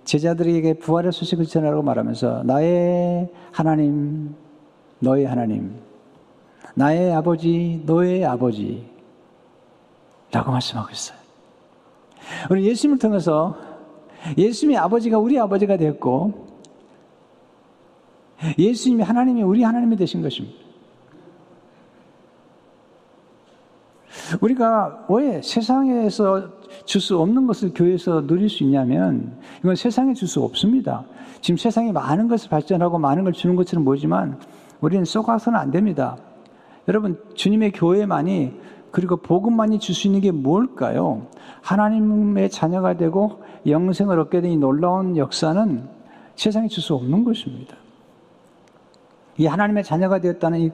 [0.05, 4.35] 제자들에게 부활의 소식을 전하라고 말하면서 나의 하나님,
[5.01, 5.77] 너의 하나님,
[6.75, 8.96] 나의 아버지, 너의 아버지
[10.37, 11.17] 라고 말씀하고 있어요.
[12.51, 13.57] 우리 예수님을 통해서
[14.37, 16.47] 예수님의 아버지가 우리 아버지가 됐고
[18.59, 20.55] 예수님이 하나님이 우리 하나님이 되신 것입니다.
[24.43, 26.51] 우리가 왜 세상에서
[26.85, 31.07] 줄 수 없는 것을 교회에서 누릴 수 있냐면 이건 세상에 줄 수 없습니다.
[31.41, 34.39] 지금 세상에 많은 것을 발전하고 많은 걸 주는 것처럼 보이지만
[34.83, 36.19] 우리는 쏘가서는 안 됩니다.
[36.89, 41.27] 여러분 주님의 교회만이 그리고 복음만이 줄 수 있는 게 뭘까요?
[41.61, 45.87] 하나님의 자녀가 되고 영생을 얻게 된 이 놀라운 역사는
[46.35, 47.77] 세상에 줄 수 없는 것입니다.
[49.37, 50.71] 이 하나님의 자녀가 되었다는 이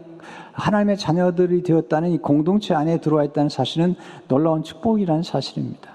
[0.52, 3.96] 하나님의 자녀들이 되었다는 이 공동체 안에 들어와 있다는 사실은
[4.28, 5.90] 놀라운 축복이라는 사실입니다.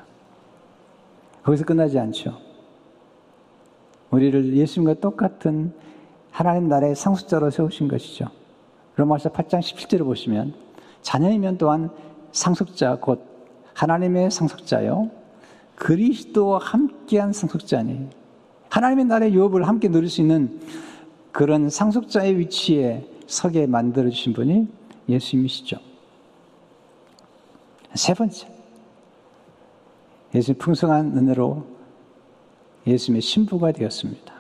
[1.43, 2.37] 거기서 끝나지 않죠.
[4.11, 5.73] 우리를 예수님과 똑같은
[6.31, 8.25] 하나님 나라의 상속자로 세우신 것이죠.
[8.97, 10.67] 로마서 8장 17절을 보시면
[11.03, 11.89] 자녀이면 또한
[12.37, 13.25] 상속자 곧
[13.73, 15.09] 하나님의 상속자요.
[15.75, 18.09] 그리스도와 함께한 상속자니
[18.69, 20.59] 하나님의 나라의 유업을 함께 누릴 수 있는
[21.31, 24.67] 그런 상속자의 위치에 서게 만들어 주신 분이
[25.09, 25.77] 예수님이시죠.
[27.95, 28.47] 세 번째,
[30.35, 31.65] 예수 풍성한 은혜로
[32.85, 34.33] 예수님의 신부가 되었습니다.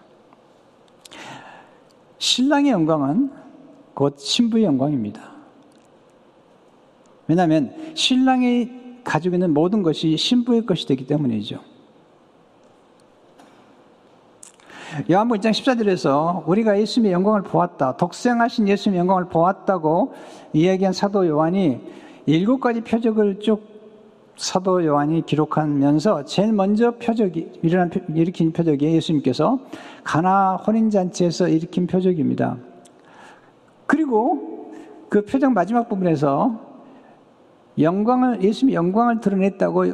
[2.19, 3.31] 신랑의 영광은
[3.95, 5.36] 곧 신부의 영광입니다.
[7.27, 8.69] 왜냐하면 신랑이
[9.03, 11.59] 가지고 있는 모든 것이 신부의 것이 되기 때문이죠.
[15.11, 17.97] 요한복 1장 14절에서 우리가 예수님의 영광을 보았다.
[17.97, 20.13] 독생하신 예수님의 영광을 보았다고
[20.53, 21.79] 이야기한 사도 요한이
[22.25, 23.77] 일곱 가지 표적을 쭉
[24.37, 29.59] 사도 요한이 기록하면서 제일 먼저 표적이 일어난 일으킨 표적이 예수님께서
[30.03, 32.57] 가나 혼인 잔치에서 일으킨 표적입니다.
[33.87, 34.71] 그리고
[35.09, 36.66] 그 표적 마지막 부분에서
[37.79, 39.85] 영광을 예수님의 영광을 드러냈다고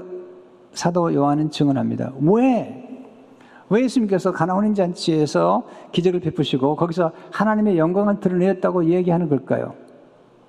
[0.74, 2.14] 사도 요한은 증언합니다.
[2.22, 2.80] 왜?
[3.70, 9.74] 왜 예수님께서 가나온인 잔치에서 기적을 베푸시고 거기서 하나님의 영광을 드러냈다고 얘기하는 걸까요?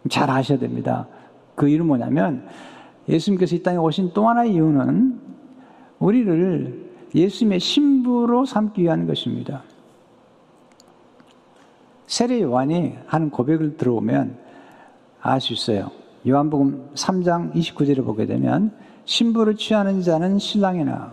[0.09, 1.07] 잘 아셔야 됩니다.
[1.55, 2.47] 그 이유는 뭐냐면
[3.09, 5.21] 예수님께서 이 땅에 오신 또 하나의 이유는
[5.99, 9.63] 우리를 예수님의 신부로 삼기 위한 것입니다.
[12.07, 14.37] 세례 요한이 하는 고백을 들어보면
[15.21, 15.91] 알 수 있어요.
[16.27, 18.73] 요한복음 3장 29절을 보게 되면
[19.05, 21.13] 신부를 취하는 자는 신랑이나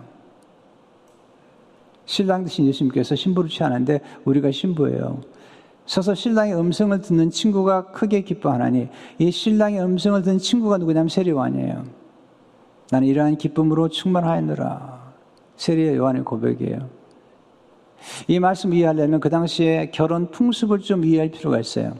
[2.06, 5.20] 신랑 되신 예수님께서 신부를 취하는데 우리가 신부예요.
[5.86, 11.84] 서서 신랑의 음성을 듣는 친구가 크게 기뻐하나니 이 신랑의 음성을 듣는 친구가 누구냐면 세례요한이에요.
[12.90, 15.12] 나는 이러한 기쁨으로 충만하였느라.
[15.56, 16.88] 세례 요한의 고백이에요.
[18.28, 21.94] 이 말씀 이해하려면 그 당시에 결혼 풍습을 좀 이해할 필요가 있어요.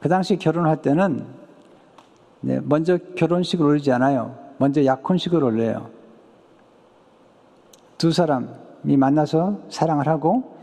[0.00, 1.26] 그 당시 결혼할 때는
[2.40, 4.36] 네, 먼저 결혼식을 올리지 않아요.
[4.58, 5.90] 먼저 약혼식을 올려요.
[7.98, 10.56] 두 사람이 만나서 사랑을 하고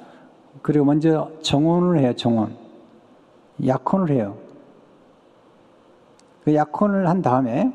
[0.62, 2.14] 그리고 먼저 정혼을 해요.
[2.16, 2.56] 정혼.
[3.66, 4.38] 약혼을 해요.
[6.44, 7.72] 그 약혼을 한 다음에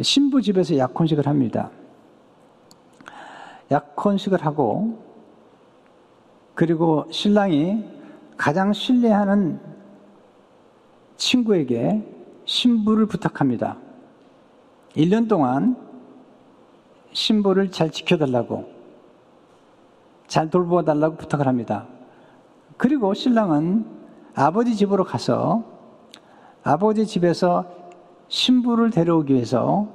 [0.00, 1.70] 신부 집에서 약혼식을 합니다.
[3.70, 4.98] 약혼식을 하고
[6.54, 7.84] 그리고 신랑이
[8.36, 9.60] 가장 신뢰하는
[11.16, 12.13] 친구에게
[12.54, 13.78] 신부를 부탁합니다.
[14.96, 15.76] 1년 동안
[17.12, 18.70] 신부를 잘 지켜달라고,
[20.28, 21.88] 잘 돌보아달라고 부탁을 합니다.
[22.76, 23.84] 그리고 신랑은
[24.36, 25.64] 아버지 집으로 가서
[26.62, 27.66] 아버지 집에서
[28.28, 29.88] 신부를 데려오기 위해서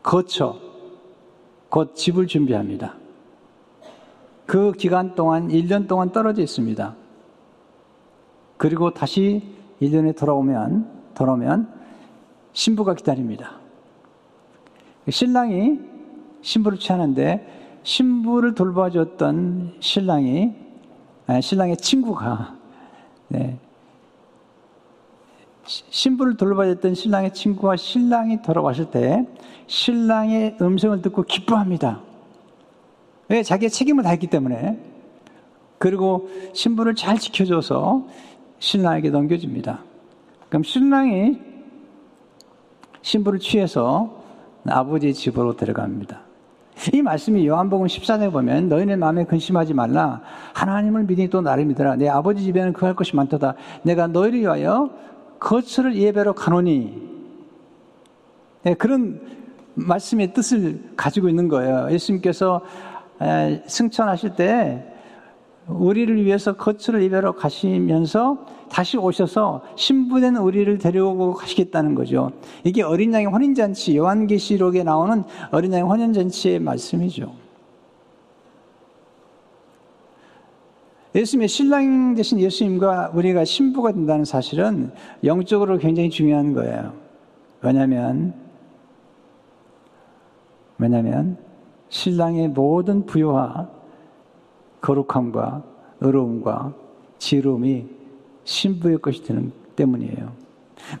[0.00, 0.60] 거쳐
[1.68, 2.94] 곧 집을 준비합니다.
[4.46, 6.94] 그 기간 동안 1년 동안 떨어져 있습니다.
[8.58, 9.42] 그리고 다시
[9.80, 11.68] 1년에 돌아오면 돌아오면
[12.52, 13.58] 신부가 기다립니다.
[15.08, 15.78] 신랑이
[16.42, 20.54] 신부를 취하는데 신부를 돌봐줬던 신랑이
[21.26, 22.56] 아, 신랑의 친구가
[23.28, 23.58] 네,
[25.64, 29.26] 신부를 돌봐줬던 신랑의 친구와 신랑이 돌아왔을 때
[29.66, 32.00] 신랑의 음성을 듣고 기뻐합니다.
[33.28, 33.42] 왜?
[33.42, 34.78] 자기의 책임을 다했기 때문에.
[35.78, 38.06] 그리고 신부를 잘 지켜줘서
[38.58, 39.82] 신랑에게 넘겨줍니다.
[40.52, 41.38] 그럼 신랑이
[43.00, 44.22] 신부를 취해서
[44.68, 46.20] 아버지 집으로 데려갑니다.
[46.92, 50.20] 이 말씀이 요한복음 14장에 보면 너희는 마음에 근심하지 말라.
[50.52, 51.96] 하나님을 믿으니 또 믿어라.
[51.96, 53.54] 내 아버지 집에는 그 할 것이 많도다.
[53.82, 54.90] 내가 너희를 위하여
[55.40, 57.00] 거처를 예배로 가노니.
[58.64, 59.22] 네, 그런
[59.72, 61.90] 말씀의 뜻을 가지고 있는 거예요.
[61.92, 62.60] 예수님께서
[63.68, 64.91] 승천하실 때
[65.68, 72.32] 우리를 위해서 거처를 예배로 가시면서 다시 오셔서 신부된 우리를 데려오고 가시겠다는 거죠.
[72.64, 77.32] 이게 어린 양의 혼인잔치, 요한계시록에 나오는 어린 양의 혼인잔치의 말씀이죠.
[81.14, 84.90] 예수님의 신랑 대신 예수님과 우리가 신부가 된다는 사실은
[85.22, 86.94] 영적으로 굉장히 중요한 거예요.
[87.60, 88.34] 왜냐하면
[90.78, 91.36] 왜냐하면
[91.90, 93.81] 신랑의 모든 부여와
[94.82, 95.62] 거룩함과
[96.00, 96.74] 의로움과
[97.18, 97.86] 지름이
[98.44, 100.32] 신부의 것이 되는 때문이에요.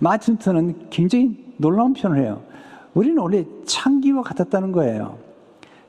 [0.00, 2.42] 마틴턴은 굉장히 놀라운 표현을 해요.
[2.94, 5.18] 우리는 원래 창기와 같았다는 거예요.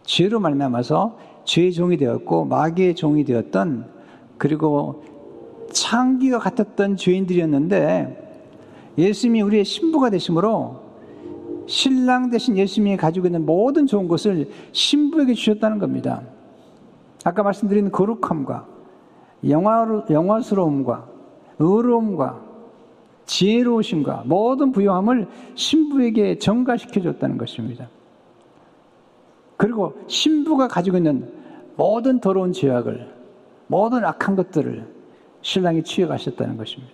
[0.03, 3.85] 죄로 말미암아서 죄의 종이 되었고 마귀의 종이 되었던
[4.37, 5.03] 그리고
[5.71, 8.21] 창기와 같았던 죄인들이었는데
[8.97, 10.81] 예수님이 우리의 신부가 되심으로
[11.67, 16.21] 신랑 대신 예수님이 가지고 있는 모든 좋은 것을 신부에게 주셨다는 겁니다.
[17.23, 18.67] 아까 말씀드린 거룩함과
[19.49, 21.07] 영화, 영화스러움과
[21.59, 22.41] 의로움과
[23.25, 27.87] 지혜로우심과 모든 부요함을 신부에게 전가시켜 줬다는 것입니다.
[29.55, 31.31] 그리고 신부가 가지고 있는
[31.75, 33.13] 모든 더러운 죄악을
[33.67, 34.85] 모든 악한 것들을
[35.41, 36.93] 신랑이 취해 가셨다는 것입니다.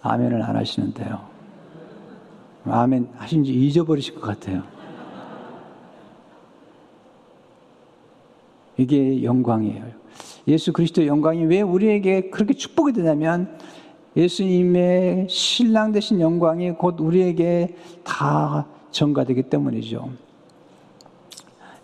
[0.00, 1.20] 아멘을 안 하시는데요.
[2.64, 4.77] 아멘 하신지 잊어버리실 것 같아요.
[8.78, 9.84] 이게 영광이에요.
[10.46, 13.58] 예수 그리스도의 영광이 왜 우리에게 그렇게 축복이 되냐면
[14.16, 20.08] 예수님의 신랑 되신 영광이 곧 우리에게 다 전가되기 때문이죠.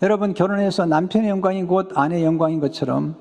[0.01, 3.15] 여러분 결혼해서 남편의 영광이 곧 아내의 영광인 것처럼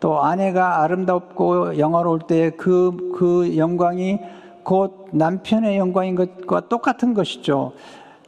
[0.00, 4.20] 또 아내가 아름답고 영화로울 때 그, 그 영광이
[4.62, 7.72] 곧 남편의 영광인 것과 똑같은 것이죠.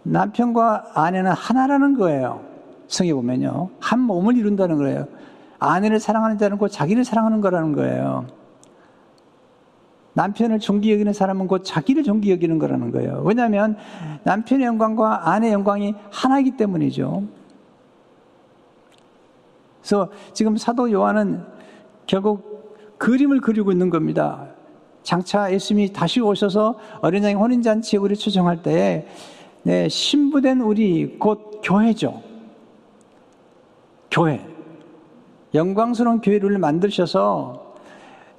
[0.03, 2.56] 남편과 아내는 하나라는 거예요.
[2.89, 3.71] 성에 보면요.
[3.81, 5.07] 한 몸을 이룬다는 거예요.
[5.59, 8.27] 아내를 사랑하는 자는 곧 자기를 사랑하는 거라는 거예요.
[10.15, 13.23] 남편을 존귀 여기는 사람은 곧 자기를 존귀 여기는 거라는 거예요.
[13.25, 13.77] 왜냐하면
[14.25, 17.25] 남편의 영광과 아내의 영광이 하나이기 때문이죠.
[19.81, 21.45] 그래서 지금 사도 요한은
[22.07, 24.47] 결국 그림을 그리고 있는 겁니다.
[25.03, 29.07] 장차 예수님이 다시 오셔서 어린 양의 혼인잔치에 우리 초청할 때에
[29.63, 32.23] 네, 신부된 우리 곧 교회죠.
[34.17, 34.41] 교회.
[35.53, 37.75] 영광스러운 교회를 만드셔서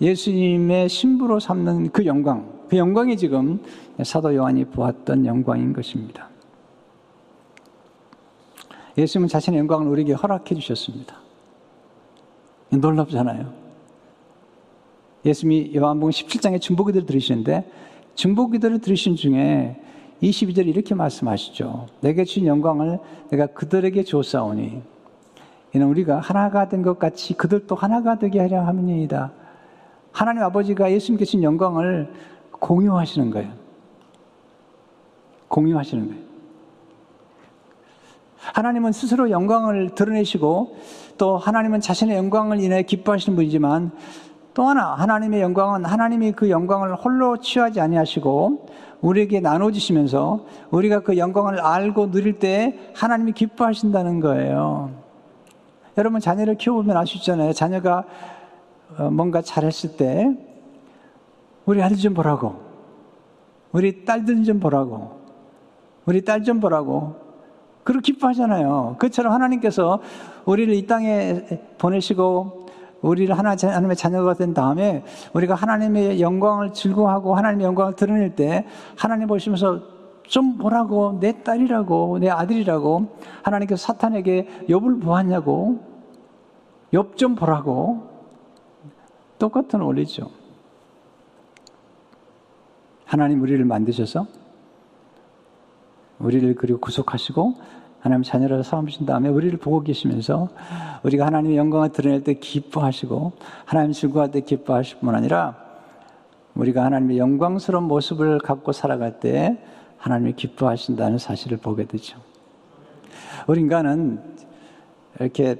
[0.01, 3.61] 예수님의 신부로 삼는 그 영광, 그 영광이 지금
[4.03, 6.29] 사도 요한이 보았던 영광인 것입니다.
[8.97, 11.15] 예수님은 자신의 영광을 우리에게 허락해 주셨습니다.
[12.69, 13.53] 놀랍잖아요.
[15.25, 17.71] 예수님이 요한복음 17장에 중보기도를 들으시는데
[18.15, 19.79] 중보기도를 들으신 중에
[20.23, 21.85] 22절에 이렇게 말씀하시죠.
[22.01, 22.97] 내게 주신 영광을
[23.29, 24.96] 내가 그들에게 줬사오니
[25.73, 29.31] 이는 우리가 하나가 된 것 같이 그들도 하나가 되게 하려 함이니이다.
[30.11, 32.11] 하나님 아버지가 예수님께 주신 영광을
[32.51, 33.51] 공유하시는 거예요.
[35.47, 36.27] 공유하시는 거예요.
[38.53, 40.77] 하나님은 스스로 영광을 드러내시고
[41.17, 43.91] 또 하나님은 자신의 영광을 인해 기뻐하시는 분이지만
[44.53, 48.67] 또 하나 하나님의 영광은 하나님이 그 영광을 홀로 취하지 아니하시고
[49.01, 55.06] 우리에게 나눠 주시면서 우리가 그 영광을 알고 누릴 때 하나님이 기뻐하신다는 거예요.
[55.97, 57.53] 여러분 자녀를 키워보면 아시잖아요.
[57.53, 58.05] 자녀가
[58.97, 60.31] 어, 뭔가 잘했을 때
[61.65, 62.55] 우리 아들 좀 보라고.
[63.71, 65.19] 우리 딸들 좀 보라고.
[66.05, 67.15] 우리 딸 좀 보라고.
[67.83, 68.97] 그렇게 기뻐하잖아요.
[68.99, 69.99] 그처럼 하나님께서
[70.45, 71.43] 우리를 이 땅에
[71.77, 72.67] 보내시고
[73.01, 79.96] 우리를 하나님의 자녀가 된 다음에 우리가 하나님의 영광을 즐거워하고 하나님의 영광을 드러낼 때 하나님 보시면서
[80.27, 81.17] 좀 보라고?
[81.19, 82.19] 내 딸이라고?
[82.19, 83.17] 내 아들이라고?
[83.43, 85.79] 하나님께서 사탄에게 욥을 보았냐고?
[86.93, 88.07] 욥 좀 보라고?
[89.39, 90.29] 똑같은 원리죠.
[93.05, 94.27] 하나님 우리를 만드셔서
[96.19, 97.55] 우리를 그리고 구속하시고
[97.99, 100.49] 하나님 자녀를 삼으신 다음에 우리를 보고 계시면서
[101.03, 103.33] 우리가 하나님의 영광을 드러낼 때 기뻐하시고
[103.65, 105.55] 하나님 즐거워할 때 기뻐하실 뿐 아니라
[106.55, 109.57] 우리가 하나님의 영광스러운 모습을 갖고 살아갈 때
[109.97, 112.19] 하나님이 기뻐하신다는 사실을 보게 되죠.
[113.47, 114.21] 우리 인간은
[115.19, 115.55] 이렇게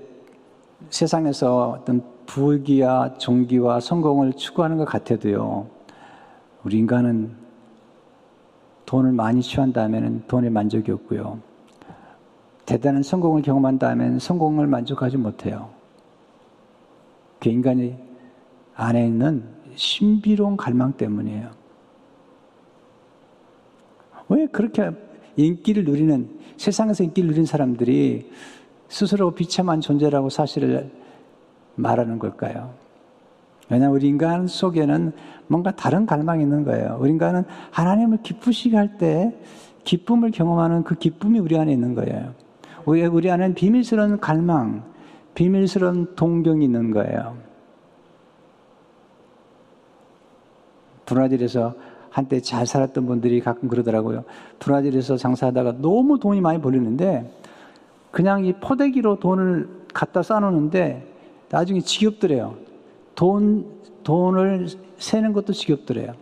[0.90, 5.68] 세상에서 어떤 부귀와 종기와 성공을 추구하는 것 같아도요.
[6.64, 7.36] 우리 인간은
[8.86, 11.40] 돈을 많이 취한다면 돈에 만족이 없고요.
[12.66, 15.70] 대단한 성공을 경험한다면 성공을 만족하지 못해요.
[17.40, 17.96] 그 인간이
[18.76, 19.44] 안에 있는
[19.76, 21.50] 신비로운 갈망 때문이에요.
[24.30, 24.92] 왜 그렇게
[25.36, 28.30] 인기를 누리는, 세상에서 인기를 누린 사람들이
[28.90, 30.90] 스스로 비참한 존재라고 사실을
[31.76, 32.74] 말하는 걸까요?
[33.70, 35.12] 왜냐하면 우리 인간 속에는
[35.48, 36.98] 뭔가 다른 갈망이 있는 거예요.
[37.00, 39.34] 우리 인간은 하나님을 기쁘시게 할 때
[39.84, 42.34] 기쁨을 경험하는 그 기쁨이 우리 안에 있는 거예요.
[42.86, 44.84] 우리, 우리 안에는 비밀스러운 갈망,
[45.34, 47.38] 비밀스러운 동경이 있는 거예요.
[51.06, 51.74] 브라질에서
[52.18, 54.24] 한때 잘 살았던 분들이 가끔 그러더라고요.
[54.58, 57.32] 브라질에서 장사하다가 너무 돈이 많이 벌리는데
[58.10, 61.14] 그냥 이 포대기로 돈을 갖다 쌓아놓는데
[61.52, 62.56] 나중에 지겹더래요.
[63.14, 63.72] 돈,
[64.04, 66.14] 돈을 세는 것도 지겹더래요.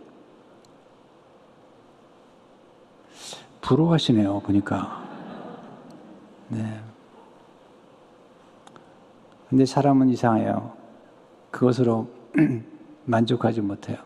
[3.62, 5.02] 부러워하시네요, 보니까.
[6.48, 6.78] 네.
[9.48, 10.72] 근데 사람은 이상해요.
[11.50, 12.06] 그것으로
[13.06, 14.05] 만족하지 못해요.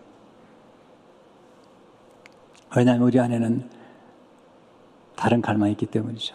[2.76, 3.68] 왜냐하면 우리 안에는
[5.16, 6.35] 다른 갈망이 있기 때문이죠.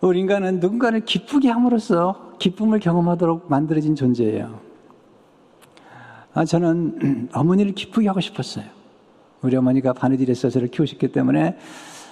[0.00, 4.60] 우리 인간은 누군가를 기쁘게 함으로써 기쁨을 경험하도록 만들어진 존재예요.
[6.32, 8.64] 아, 저는 어머니를 기쁘게 하고 싶었어요.
[9.42, 11.58] 우리 어머니가 바느질에서 저를 키우셨기 때문에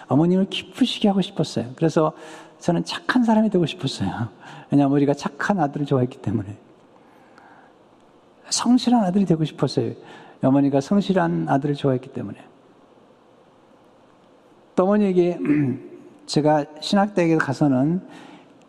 [0.08, 1.72] 어머님을 기쁘시게 하고 싶었어요.
[1.76, 2.12] 그래서
[2.58, 4.28] 저는 착한 사람이 되고 싶었어요.
[4.70, 6.56] 왜냐하면 우리가 착한 아들을 좋아했기 때문에.
[8.50, 9.92] 성실한 아들이 되고 싶었어요.
[10.42, 12.38] 어머니가 성실한 아들을 좋아했기 때문에.
[14.78, 15.40] 또 어머니에게
[16.26, 18.00] 제가 신학대학에 가서는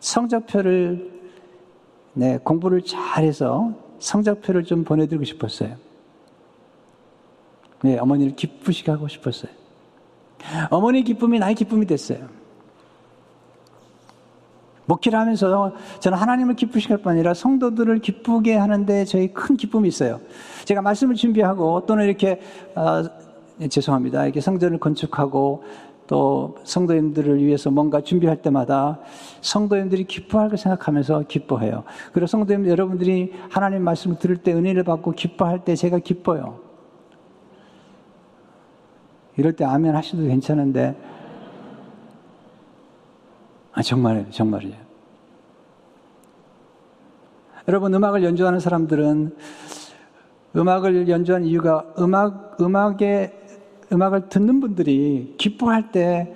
[0.00, 1.08] 성적표를
[2.14, 5.76] 네, 공부를 잘해서 성적표를 좀 보내드리고 싶었어요.
[7.82, 9.52] 네, 어머니를 기쁘시게 하고 싶었어요.
[10.70, 12.28] 어머니 기쁨이 나의 기쁨이 됐어요.
[14.86, 20.20] 목회를 하면서 저는 하나님을 기쁘시게 할 뿐 아니라 성도들을 기쁘게 하는데 저희 큰 기쁨이 있어요.
[20.64, 22.40] 제가 말씀을 준비하고 또는 이렇게
[22.74, 23.04] 어,
[23.68, 24.24] 죄송합니다.
[24.24, 25.62] 이렇게 성전을 건축하고
[26.10, 28.98] 또 성도님들을 위해서 뭔가 준비할 때마다
[29.42, 31.84] 성도님들이 기뻐할 걸 생각하면서 기뻐해요.
[32.12, 36.58] 그리고 성도님 여러분들이 하나님 말씀을 들을 때 은혜를 받고 기뻐할 때 제가 기뻐요.
[39.36, 41.00] 이럴 때 아멘 하셔도 괜찮은데
[43.72, 44.30] 아 정말이에요.
[44.30, 44.76] 정말이에요.
[47.68, 49.36] 여러분 음악을 연주하는 사람들은
[50.56, 53.39] 음악을 연주한 이유가 음악 음악의
[53.92, 56.34] 음악을 듣는 분들이 기뻐할 때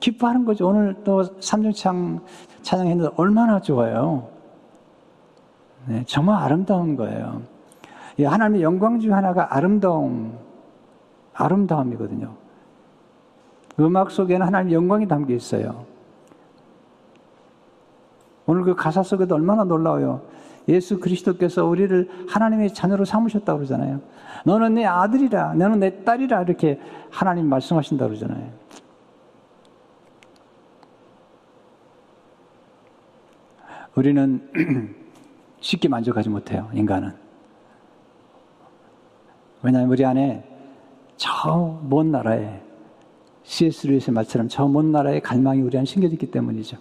[0.00, 0.68] 기뻐하는 거죠.
[0.68, 2.20] 오늘 또 삼중창
[2.62, 4.28] 찬양했는데 얼마나 좋아요.
[5.86, 7.42] 네, 정말 아름다운 거예요.
[8.18, 10.38] 하나님의 영광 중 하나가 아름다움,
[11.34, 12.32] 아름다움이거든요.
[13.80, 15.84] 음악 속에는 하나님의 영광이 담겨 있어요.
[18.46, 20.22] 오늘 그 가사 속에도 얼마나 놀라워요.
[20.68, 24.00] 예수 그리스도께서 우리를 하나님의 자녀로 삼으셨다고 그러잖아요.
[24.46, 28.50] 너는 내 아들이라, 너는 내 딸이라 이렇게 하나님 말씀하신다고 그러잖아요.
[33.94, 34.48] 우리는
[35.60, 37.12] 쉽게 만족하지 못해요, 인간은.
[39.62, 40.44] 왜냐하면 우리 안에
[41.16, 42.60] 저 먼 나라에
[43.44, 43.86] C.S.
[43.86, 46.76] 루이스의 말처럼 저 먼 나라의 갈망이 우리 안에 심겨졌기 때문이죠.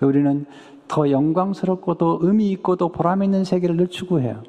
[0.00, 0.46] 우리는
[0.90, 4.42] 더 영광스럽고도 의미 있고도 보람 있는 세계를 늘 추구해요.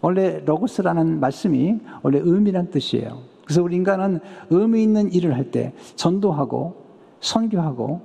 [0.00, 3.18] 원래 로고스라는 말씀이 원래 의미란 뜻이에요.
[3.44, 4.20] 그래서 우리 인간은
[4.50, 6.76] 의미 있는 일을 할 때 전도하고
[7.18, 8.00] 선교하고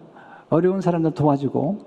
[0.50, 1.78] 어려운 사람들 도와주고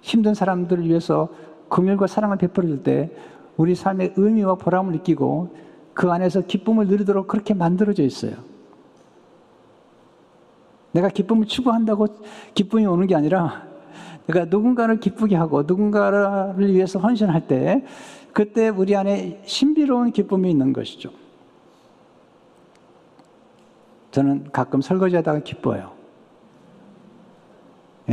[0.00, 1.28] 힘든 사람들을 위해서
[1.68, 3.10] 긍휼과 사랑을 베풀어 줄 때
[3.58, 5.54] 우리 삶의 의미와 보람을 느끼고
[5.92, 8.32] 그 안에서 기쁨을 누리도록 그렇게 만들어져 있어요.
[10.92, 12.06] 내가 기쁨을 추구한다고
[12.54, 13.75] 기쁨이 오는 게 아니라
[14.26, 17.84] 내가 누군가를 기쁘게 하고 누군가를 위해서 헌신할 때
[18.32, 21.10] 그때 우리 안에 신비로운 기쁨이 있는 것이죠.
[24.10, 25.92] 저는 가끔 설거지하다가 기뻐요.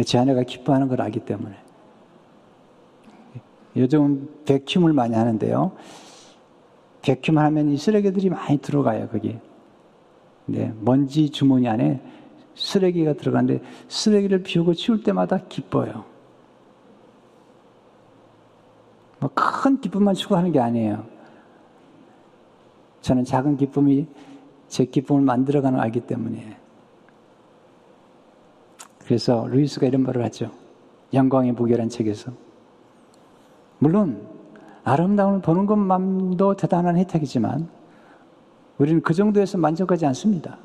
[0.06, 1.56] 제 아내가 기뻐하는 걸 알기 때문에.
[3.76, 5.72] 요즘 백큐을 많이 하는데요.
[7.02, 9.38] 백큐 하면 이 쓰레기들이 많이 들어가요, 거기.
[10.46, 12.02] 네, 먼지 주머니 안에
[12.56, 16.06] 쓰레기가 들어가는데 쓰레기를 비우고 치울 때마다 기뻐요.
[19.20, 21.06] 뭐큰 기쁨만 추구하는 게 아니에요.
[23.02, 24.08] 저는 작은 기쁨이
[24.68, 26.58] 제 기쁨을 만들어가는 알기 때문에.
[29.00, 30.52] 그래서 루이스가 이런 말을 하죠.
[31.14, 32.32] 영광의 무게란 책에서.
[33.80, 34.26] 물론
[34.84, 37.70] 아름다움을 보는 것만도 대단한 혜택이지만
[38.78, 40.58] 우리는 그 정도에서 만족하지 않습니다.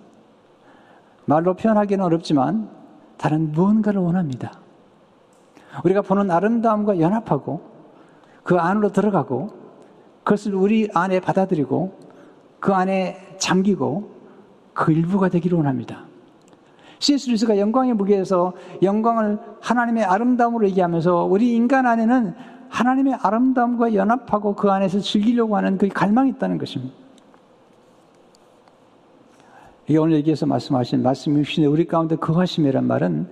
[1.29, 2.71] 말로 표현하기는 어렵지만
[3.19, 4.51] 다른 무언가를 원합니다.
[5.85, 7.61] 우리가 보는 아름다움과 연합하고
[8.43, 9.51] 그 안으로 들어가고
[10.25, 11.99] 그것을 우리 안에 받아들이고
[12.61, 14.11] 그 안에 잠기고
[14.73, 16.07] 그 일부가 되기를 원합니다.
[16.99, 17.29] C.S.
[17.29, 22.35] 루이스가 영광의 무게에서 영광을 하나님의 아름다움으로 얘기하면서 우리 인간 안에는
[22.71, 27.08] 하나님의 아름다움과 연합하고 그 안에서 즐기려고 하는 그 갈망이 있다는 것입니다.
[29.97, 33.29] 오늘 얘기해서 말씀하신 말씀이신데 우리 가운데 거하심이란 말은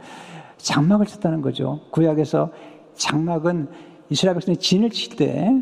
[0.56, 1.80] 장막을 쳤다는 거죠.
[1.90, 2.50] 구약에서
[2.94, 3.68] 장막은
[4.08, 5.52] 이스라엘 백성이 진을 칠 때,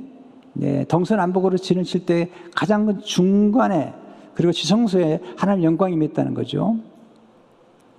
[0.53, 3.93] 네, 동서남북으로 진을 칠 때 가장 중간에
[4.35, 6.77] 그리고 지성소에 하나님 영광이 임했다는 거죠.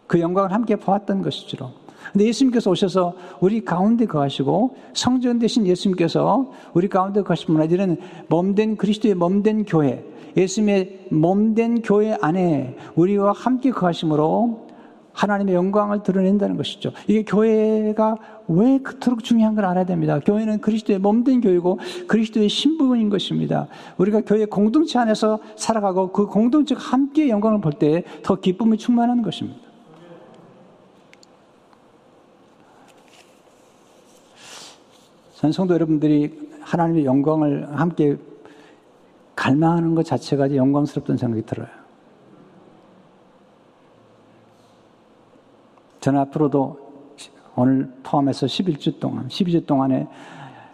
[0.08, 1.74] 그 영광을 함께 보았던 것이죠.
[2.14, 7.98] 근데 예수님께서 오셔서 우리 가운데 거하시고 성전 대신 예수님께서 우리 가운데 거하시면 이제는
[8.30, 10.06] 몸된 그리스도의 몸된 교회,
[10.38, 14.66] 예수님의 몸된 교회 안에 우리와 함께 거하심으로
[15.14, 16.92] 하나님의 영광을 드러낸다는 것이죠.
[17.08, 18.18] 이게 교회가
[18.50, 20.20] 왜 그토록 중요한 걸 알아야 됩니다.
[20.20, 23.68] 교회는 그리스도의 몸된 교회고 그리스도의 신부인 것입니다.
[23.98, 29.60] 우리가 교회 공동체 안에서 살아가고 그 공동체가 함께 영광을 볼 때 더 기쁨이 충만한 것입니다.
[35.36, 38.18] 전 성도 여러분들이 하나님의 영광을 함께
[39.36, 41.68] 갈망하는 것 자체가 영광스럽다는 생각이 들어요.
[46.00, 46.86] 저는 앞으로도
[47.56, 50.08] 오늘 포함해서 11주 동안, 12주 동안에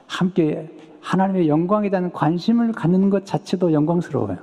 [0.07, 4.37] 함께 하나님의 영광에 대한 관심을 갖는 것 자체도 영광스러워요.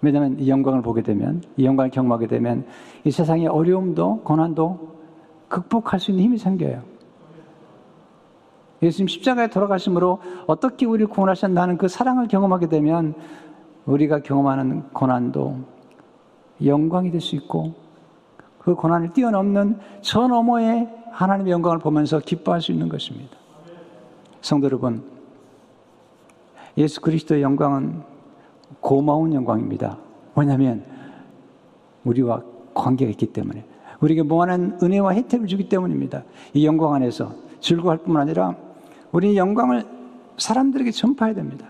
[0.00, 2.66] 왜냐하면 이 영광을 보게 되면, 이 영광을 경험하게 되면
[3.04, 4.96] 이 세상의 어려움도, 고난도
[5.48, 6.91] 극복할 수 있는 힘이 생겨요.
[8.82, 13.14] 예수님 십자가에 돌아가심으로 어떻게 우리를 구원하셨나는 그 사랑을 경험하게 되면
[13.86, 15.56] 우리가 경험하는 고난도
[16.64, 17.74] 영광이 될 수 있고
[18.58, 23.36] 그 고난을 뛰어넘는 저 너머의 하나님의 영광을 보면서 기뻐할 수 있는 것입니다.
[24.40, 25.02] 성도 여러분,
[26.78, 28.02] 예수 그리스도의 영광은
[28.80, 29.98] 고마운 영광입니다.
[30.36, 30.84] 왜냐하면
[32.04, 32.42] 우리와
[32.74, 33.64] 관계가 있기 때문에
[34.00, 36.22] 우리에게 무한한 은혜와 혜택을 주기 때문입니다.
[36.54, 38.56] 이 영광 안에서 즐거워할 뿐만 아니라
[39.12, 39.84] 우리 영광을
[40.38, 41.66] 사람들에게 전파해야 됩니다.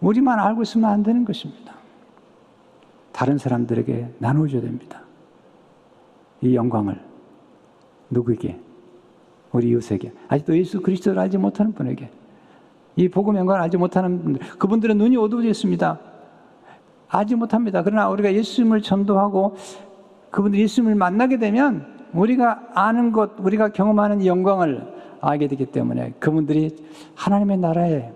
[0.00, 1.74] 우리만 알고 있으면 안 되는 것입니다.
[3.12, 5.00] 다른 사람들에게 나눠줘야 됩니다.
[6.42, 7.00] 이 영광을
[8.10, 8.60] 누구에게?
[9.52, 10.12] 우리 이웃에게.
[10.28, 12.10] 아직도 예수 그리스도를 알지 못하는 분에게.
[12.96, 14.46] 이 복음 영광을 알지 못하는 분들.
[14.58, 15.98] 그분들은 눈이 어두워져 있습니다.
[17.08, 17.82] 알지 못합니다.
[17.82, 19.56] 그러나 우리가 예수님을 전도하고
[20.30, 24.93] 그분들 예수님을 만나게 되면 우리가 아는 것, 우리가 경험하는 이 영광을
[25.28, 26.70] 알게 되기 때문에 그분들이
[27.14, 28.10] 하나님의 나라에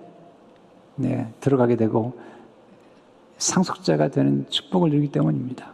[0.97, 2.19] 네, 들어가게 되고
[3.39, 5.73] 상속자가 되는 축복을 누리기 때문입니다.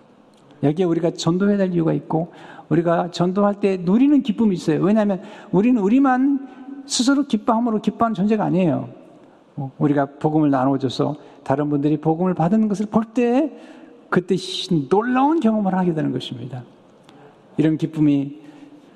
[0.63, 2.33] 여기에 우리가 전도해야 될 이유가 있고
[2.69, 4.83] 우리가 전도할 때 누리는 기쁨이 있어요.
[4.83, 8.89] 왜냐하면 우리는 우리만 스스로 기뻐함으로 기뻐하는 존재가 아니에요.
[9.55, 13.53] 뭐 우리가 복음을 나눠줘서 다른 분들이 복음을 받는 것을 볼 때
[14.15, 14.37] 그때
[14.89, 16.63] 놀라운 경험을 하게 되는 것입니다.
[17.57, 18.41] 이런 기쁨이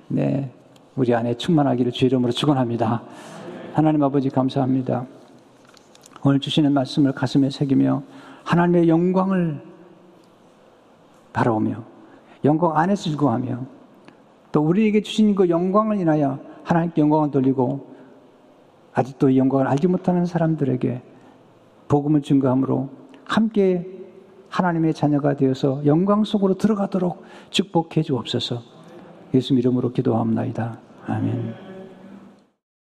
[0.07, 0.53] 네,
[0.99, 3.03] 우리 안에 충만하기를 주 이름으로 축원합니다.
[3.73, 5.07] 하나님 아버지 감사합니다.
[6.25, 8.03] 오늘 주시는 말씀을 가슴에 새기며
[8.43, 9.63] 하나님의 영광을
[11.33, 11.85] 바라오며
[12.45, 13.61] 영광 안에서 즐거워하며
[14.51, 17.95] 또 우리에게 주신 그 영광을 인하여 하나님께 영광을 돌리고
[18.93, 21.01] 아직도 이 영광을 알지 못하는 사람들에게
[21.87, 22.89] 복음을 증거함으로
[23.25, 23.87] 함께
[24.49, 28.63] 하나님의 자녀가 되어서 영광 속으로 들어가도록 축복해 주옵소서.
[29.35, 30.88] 예수 이름으로 기도합니다.
[31.09, 31.68] 아멘.